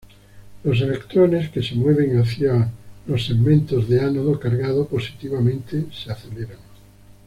Los 0.63 0.81
electrones 0.81 1.51
que 1.51 1.61
se 1.61 1.75
mueven 1.75 2.17
hacia 2.19 2.71
los 3.05 3.23
segmentos 3.27 3.87
de 3.87 4.01
ánodo 4.01 4.39
cargado 4.39 4.87
positivamente 4.87 5.85
se 5.93 6.11
aceleran. 6.11 6.57